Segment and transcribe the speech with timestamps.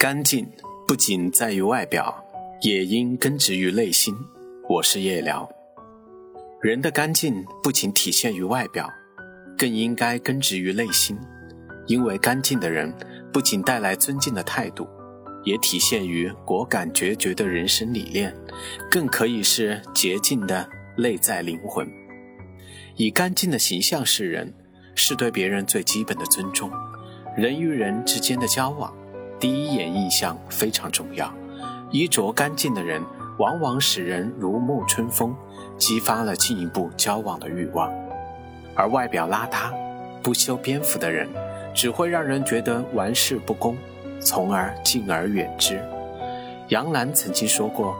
[0.00, 0.48] 干净
[0.88, 2.24] 不仅在于外表，
[2.62, 4.14] 也应根植于内心。
[4.66, 5.46] 我是叶聊。
[6.62, 8.90] 人的干净不仅体现于外表，
[9.58, 11.18] 更应该根植于内心。
[11.86, 12.90] 因为干净的人
[13.30, 14.88] 不仅带来尊敬的态度，
[15.44, 18.34] 也体现于果敢决绝的人生理念，
[18.90, 21.86] 更可以是洁净的内在灵魂。
[22.96, 24.54] 以干净的形象示人，
[24.94, 26.70] 是对别人最基本的尊重。
[27.36, 28.98] 人与人之间的交往。
[29.40, 31.32] 第一眼印象非常重要，
[31.90, 33.02] 衣着干净的人
[33.38, 35.34] 往往使人如沐春风，
[35.78, 37.90] 激发了进一步交往的欲望；
[38.74, 39.72] 而外表邋遢、
[40.22, 41.26] 不修边幅的人，
[41.74, 43.74] 只会让人觉得玩世不恭，
[44.20, 45.82] 从而敬而远之。
[46.68, 47.96] 杨澜曾经说过：“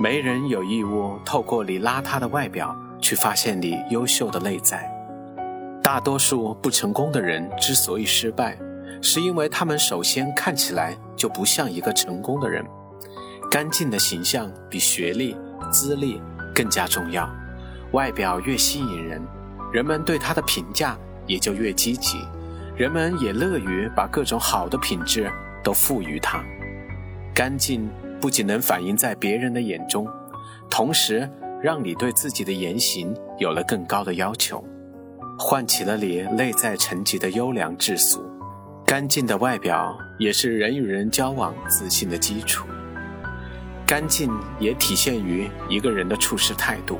[0.00, 4.90] 没人有义务透过你邋遢的外表去发现你优秀的内在。”
[5.84, 8.56] 大多数不成功的人之所以失败，
[9.00, 12.64] 是因为他们首先看起来就不像一个成功的人，
[13.50, 15.36] 干净的形象比学历、
[15.72, 16.20] 资历
[16.54, 17.28] 更加重要。
[17.92, 19.20] 外表越吸引人，
[19.72, 22.18] 人们对他的评价也就越积极，
[22.76, 25.30] 人们也乐于把各种好的品质
[25.64, 26.44] 都赋予他。
[27.34, 27.90] 干净
[28.20, 30.06] 不仅能反映在别人的眼中，
[30.68, 31.28] 同时
[31.62, 34.62] 让你对自己的言行有了更高的要求，
[35.38, 38.22] 唤起了你内在沉积的优良质素。
[38.90, 42.66] 干净的外表也是人与人交往自信的基础。
[43.86, 46.98] 干净也体现于一个人的处事态度。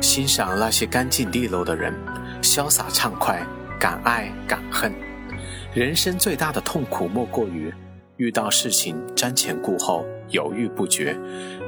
[0.00, 1.92] 欣赏那些干净利落的人，
[2.40, 3.46] 潇洒畅快，
[3.78, 4.90] 敢爱敢恨。
[5.74, 7.70] 人生最大的痛苦莫过于
[8.16, 11.14] 遇到事情瞻前顾后，犹豫不决。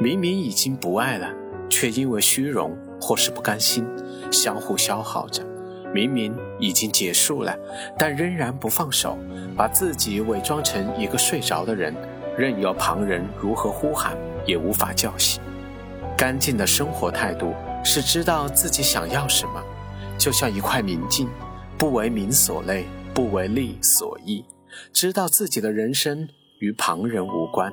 [0.01, 1.31] 明明已经不爱了，
[1.69, 3.87] 却因为虚荣或是不甘心，
[4.33, 5.47] 相互消耗着。
[5.94, 7.56] 明明已经结束了，
[7.98, 9.17] 但仍然不放手，
[9.56, 11.94] 把自己伪装成一个睡着的人，
[12.36, 14.16] 任由旁人如何呼喊，
[14.47, 15.41] 也无法叫醒。
[16.16, 17.54] 干净的生活态度
[17.84, 19.62] 是知道自己想要什么，
[20.19, 21.28] 就像一块明镜，
[21.78, 22.84] 不为名所累，
[23.15, 24.44] 不为利所役，
[24.93, 26.28] 知道自己的人生
[26.59, 27.72] 与旁人无关，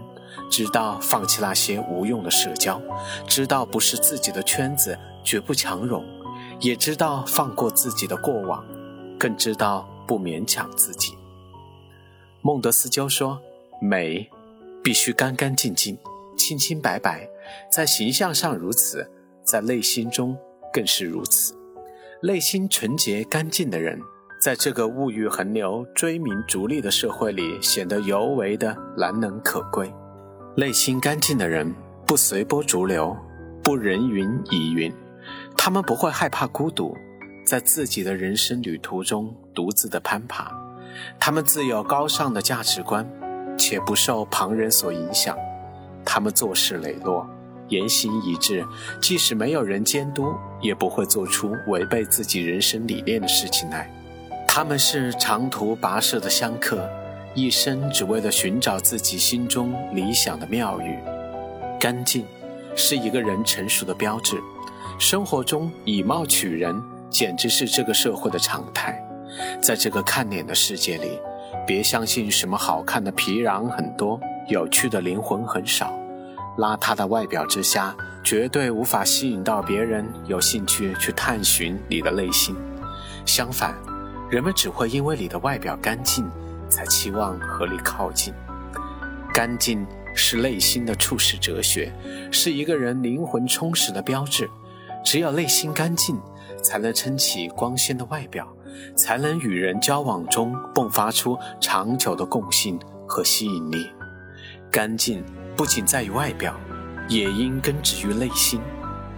[0.49, 2.81] 知道放弃那些无用的社交，
[3.27, 6.03] 知道不是自己的圈子，绝不强融。
[6.61, 8.63] 也知道放过自己的过往，
[9.19, 11.13] 更知道不勉强自己。
[12.41, 13.39] 孟德斯鸠说
[13.81, 14.29] ：“美
[14.83, 15.97] 必须干干净净、
[16.37, 17.27] 清清白白，
[17.71, 19.09] 在形象上如此，
[19.43, 20.37] 在内心中
[20.71, 21.55] 更是如此。
[22.21, 23.99] 内心纯洁干净的人，
[24.41, 29.91] 在这个物欲横流、追名逐利的社会里，显得尤为的难能可贵。
[30.55, 31.73] 内心干净的人，
[32.05, 33.15] 不随波逐流，
[33.61, 34.93] 不人云亦云。”
[35.57, 36.95] 他们不会害怕孤独，
[37.45, 40.51] 在自己的人生旅途中独自的攀爬。
[41.19, 43.07] 他们自有高尚的价值观，
[43.57, 45.37] 且不受旁人所影响。
[46.05, 47.27] 他们做事磊落，
[47.69, 48.65] 言行一致，
[49.01, 53.91] 即使没有人监督，也不会做出违背自己人生理念的事情来。
[54.47, 56.87] 他们是长途跋涉的香客，
[57.33, 60.97] 一生只为了寻找自己心中理想的妙语。
[61.77, 62.25] 干净，
[62.75, 64.37] 是一个人成熟的标志。
[64.97, 68.97] 生活中以貌取人，简直是这个社会的常态。
[69.61, 71.19] 在这个看脸的世界里，
[71.67, 75.93] 别相信什么好看的皮囊很多，有趣的灵魂很少。
[76.57, 82.55] 邋遢的外表之下，绝对无法吸引到别人有兴趣去探寻你的内心。
[83.25, 83.75] 相反，
[84.29, 86.25] 人们只会因为你的外表干净，
[86.69, 88.33] 才期望和你靠近。
[89.33, 91.91] 干净是内心的处世哲学，
[92.31, 94.49] 是一个人灵魂充实的标志。
[95.05, 96.19] 只有内心干净，
[96.63, 98.51] 才能撑起光鲜的外表，
[98.95, 102.77] 才能与人交往中迸发出长久的共性
[103.07, 103.87] 和吸引力。
[104.71, 105.23] 干净
[105.55, 106.59] 不仅在于外表，
[107.07, 108.59] 也应根植于内心。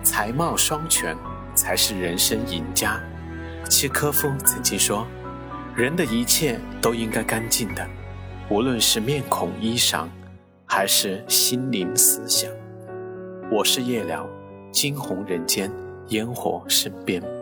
[0.04, 1.18] 才貌双全，
[1.56, 3.02] 才是人生赢家。
[3.70, 5.08] 契科夫曾经说
[5.76, 7.86] ：“人的一切都应该干净的，
[8.50, 10.06] 无论是面孔、衣裳，
[10.66, 12.50] 还是心灵思想。”
[13.52, 14.30] 我是夜聊。
[14.72, 15.72] 惊鸿人间，
[16.10, 17.37] 烟火身边。